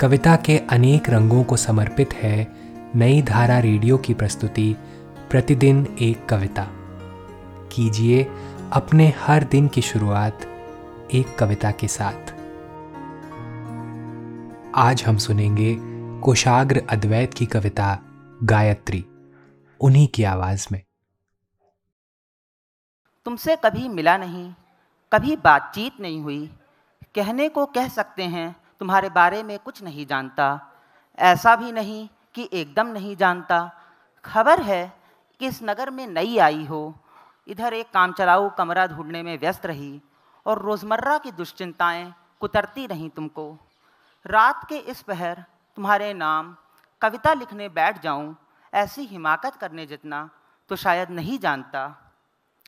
कविता 0.00 0.36
के 0.36 0.58
अनेक 0.58 1.10
रंगों 1.10 1.44
को 1.44 1.56
समर्पित 1.56 2.14
है 2.14 2.52
नई 2.94 3.22
धारा 3.22 3.58
रेडियो 3.58 3.98
की 3.98 4.14
प्रस्तुति, 4.14 4.76
प्रतिदिन 5.30 5.96
एक 6.00 6.26
कविता। 6.26 6.66
कीजिए 7.72 8.24
अपने 8.72 9.08
हर 9.08 9.44
दिन 9.44 9.68
की 9.68 9.82
शुरुआत 9.82 10.42
एक 11.14 11.38
कविता 11.38 11.70
के 11.70 11.88
साथ। 11.88 12.34
आज 14.74 15.04
हम 15.04 15.16
सुनेंगे 15.16 15.76
कोशाग्र 16.20 16.82
अद्वैत 16.90 17.34
की 17.34 17.46
कविता 17.46 17.98
गायत्री, 18.42 19.04
उन्हीं 19.80 20.08
की 20.08 20.24
आवाज़ 20.24 20.68
में। 20.72 20.82
तुमसे 23.24 23.56
कभी 23.56 23.88
मिला 23.88 24.16
नहीं, 24.16 24.54
कभी 25.12 25.36
बातचीत 25.36 25.92
नहीं 26.00 26.22
हुई, 26.22 26.50
कहने 27.14 27.48
को 27.48 27.66
कह 27.66 27.88
सकते 27.88 28.22
हैं 28.22 28.65
तुम्हारे 28.80 29.08
बारे 29.10 29.42
में 29.42 29.58
कुछ 29.58 29.82
नहीं 29.82 30.06
जानता, 30.06 30.46
ऐसा 31.18 31.54
भी 31.56 31.72
नहीं 31.72 32.08
कि 32.34 32.48
एकदम 32.52 32.86
नहीं 32.86 33.16
जानता। 33.16 33.58
खबर 34.24 34.60
है 34.62 34.92
कि 35.40 35.46
इस 35.46 35.60
नगर 35.62 35.90
में 35.90 36.06
नई 36.06 36.38
आई 36.38 36.64
हो। 36.64 36.94
इधर 37.48 37.74
एक 37.74 37.90
काम 37.90 38.12
चलाऊ 38.12 38.48
कमरा 38.50 38.86
ढूँढने 38.86 39.22
में 39.22 39.38
व्यस्त 39.38 39.66
रही 39.66 40.00
और 40.46 40.62
रोज़मर्रा 40.62 41.16
की 41.18 41.32
दुश्चिंताएँ 41.32 42.12
कुतरती 42.40 42.86
रहीं 42.86 43.08
तुमको। 43.10 43.56
रात 44.24 44.66
के 44.68 44.76
इस 44.76 45.02
पहर 45.02 45.44
तुम्हारे 45.76 46.12
नाम, 46.14 46.56
कविता 47.02 47.32
लिखने 47.34 47.68
बैठ 47.68 48.02
जाऊँ, 48.02 48.34
ऐसी 48.72 49.04
हिमाकत 49.04 49.56
करने 49.56 49.86
जितना 49.86 50.28
तो 50.70 50.76
शायद 50.76 51.10
नहीं 51.10 51.38
जानता। 51.38 51.82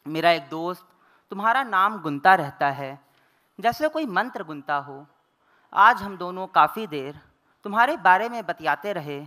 मेरा 0.06 0.30
एक 0.30 0.48
दोस्त 0.50 0.86
तुम्हारा 1.32 1.62
नाम 1.64 1.98
गुनता 2.00 2.34
रहता 2.34 2.70
है, 2.70 2.98
जैसे 3.58 3.88
कोई 3.88 4.06
मंत्र 4.06 4.44
गुनता 4.44 4.76
हो। 4.78 5.06
आज 5.72 6.02
हम 6.02 6.16
दोनों 6.16 6.46
काफ़ी 6.46 6.86
देर 6.86 7.18
तुम्हारे 7.64 7.96
बारे 7.96 8.28
में 8.28 8.46
बतियाते 8.46 8.92
रहे, 8.92 9.20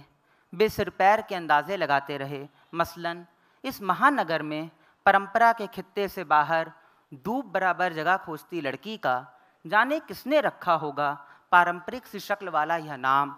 बेसिर 0.53 0.89
पैर 0.89 1.21
के 1.21 1.35
अंदाजे 1.35 1.77
लगाते 1.77 2.17
रहे। 2.17 2.47
मसलन, 2.73 3.25
इस 3.63 3.81
महानगर 3.81 4.41
में 4.41 4.69
परंपरा 5.05 5.51
के 5.53 5.67
खित्ते 5.67 6.07
से 6.07 6.23
बाहर 6.23 6.71
दूब 7.13 7.51
बराबर 7.51 7.93
जगह 7.93 8.17
खोजती 8.17 8.61
लड़की 8.61 8.97
का 8.97 9.13
जाने 9.65 9.99
किसने 9.99 10.39
रखा 10.41 10.73
होगा 10.73 11.11
पारंपरिक 11.51 12.07
सी 12.07 12.19
शक्ल 12.19 12.49
वाला 12.49 12.77
यह 12.77 12.95
नाम? 12.95 13.35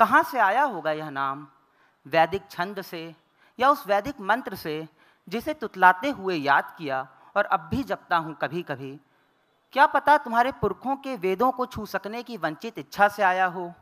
कहाँ 0.00 0.22
से 0.22 0.38
आया 0.38 0.62
होगा 0.62 0.92
यह 0.92 1.10
नाम? 1.10 1.46
वैदिक 2.06 2.50
छंद 2.50 2.82
से 2.82 3.14
या 3.58 3.70
उस 3.70 3.86
वैदिक 3.86 4.20
मंत्र 4.20 4.54
से 4.54 4.88
जिसे 5.28 5.54
तुतलाते 5.54 6.10
हुए 6.10 6.36
याद 6.36 6.74
किया 6.78 7.06
और 7.36 7.44
अब 7.44 7.68
भी 7.70 7.82
जपता 7.82 8.16
हूँ 8.16 8.36
कभी 8.42 8.62
कभी 8.62 8.98
क्या 9.72 9.86
पता 9.86 10.16
तुम्हारे 10.16 10.52
पुरखों 10.52 10.96
के 10.96 11.16
वेदों 11.16 11.52
को 11.52 11.66
छू 11.66 11.86
सकने 11.86 12.22
की 12.22 12.36
वंचित 12.36 12.78
इच्छा 12.78 13.08
से 13.08 13.22
आया 13.22 13.46
हो? 13.46 13.74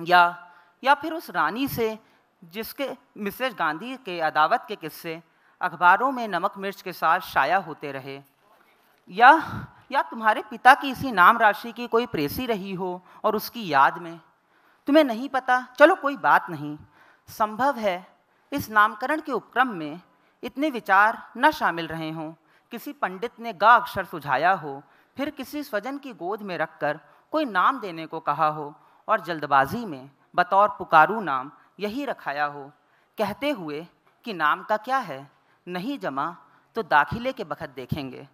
या 0.00 0.50
या 0.84 0.94
फिर 0.94 1.12
उस 1.12 1.30
रानी 1.30 1.68
से, 1.68 1.98
जिसके 2.44 2.90
मिसेज 3.16 3.54
गांधी 3.54 3.96
के 3.96 4.20
अदावत 4.20 4.64
के 4.68 4.76
किस्से, 4.76 5.22
अखबारों 5.60 6.12
में 6.12 6.28
नमक 6.28 6.58
मिर्च 6.58 6.82
के 6.82 6.92
साथ 6.92 7.20
शाया 7.20 7.56
होते 7.56 7.92
रहे? 7.92 8.22
या 9.10 9.42
या 9.92 10.02
तुम्हारे 10.02 10.42
पिता 10.50 10.74
की 10.74 10.90
इसी 10.90 11.12
नाम 11.12 11.38
राशि 11.38 11.72
की 11.72 11.86
कोई 11.86 12.06
प्रेसी 12.06 12.46
रही 12.46 12.74
हो 12.74 13.02
और 13.24 13.36
उसकी 13.36 13.68
याद 13.68 13.98
में? 13.98 14.20
तुम्हें 14.86 15.04
नहीं 15.04 15.28
पता? 15.28 15.66
चलो 15.78 15.94
कोई 15.94 16.16
बात 16.16 16.50
नहीं। 16.50 16.78
संभव 17.28 17.76
है, 17.76 18.06
इस 18.52 18.70
नामकरण 18.70 19.20
के 19.20 19.32
उपक्रम 19.32 19.68
में 19.68 20.00
इतने 20.42 20.70
विचार 20.70 21.32
न 21.36 21.50
शामिल 21.50 21.86
रहे 21.86 22.10
हों। 22.10 22.34
किसी 22.70 22.92
पंडित 22.92 23.40
ने 23.40 23.52
गा 23.52 23.74
अक्षर 23.74 24.04
सुझाया 24.04 24.52
हो 24.52 24.82
फिर 25.18 25.30
किसी 25.30 25.62
स्वजन 25.62 25.96
की 25.98 26.12
गोद 26.12 26.42
में 26.42 26.56
रखकर 26.58 26.98
कोई 27.32 27.44
नाम 27.44 27.80
देने 27.80 28.06
को 28.06 28.20
कहा 28.20 28.48
हो 28.48 28.74
और 29.08 29.20
जल्दबाजी 29.20 29.84
में 29.84 30.10
बतौर 30.36 30.68
पुकारू 30.68 31.20
नाम 31.20 31.50
यही 31.80 32.04
रखाया 32.04 32.44
हो, 32.44 32.70
कहते 33.18 33.50
हुए 33.50 33.86
कि 34.24 34.32
नाम 34.32 34.62
का 34.62 34.76
क्या 34.76 34.98
है? 34.98 35.30
नहीं 35.68 35.98
जमा 35.98 36.36
तो 36.74 36.82
दाखिले 36.82 37.32
के 37.32 37.44
बखत 37.44 37.72
देखेंगे। 37.76 38.28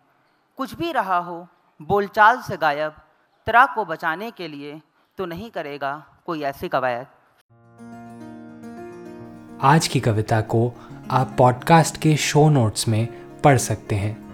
कुछ 0.56 0.74
भी 0.74 0.92
रहा 0.92 1.18
हो, 1.18 1.46
बोलचाल 1.80 2.40
से 2.40 2.56
गायब 2.56 2.96
तरा 3.46 3.64
को 3.66 3.84
बचाने 3.84 4.30
के 4.30 4.48
लिए 4.48 4.80
तो 5.18 5.26
नहीं 5.26 5.50
करेगा 5.50 6.06
कोई 6.26 6.42
ऐसी 6.42 6.68
कवायद। 6.68 7.06
आज 9.62 9.88
की 9.88 10.00
कविता 10.00 10.40
को 10.40 10.72
आप 11.10 11.34
पॉडकास्ट 11.38 11.96
के 11.96 12.16
शो 12.16 12.48
नोट्स 12.48 12.88
में 12.88 13.06
पढ़ 13.40 13.58
सकते 13.58 13.94
हैं। 13.94 14.33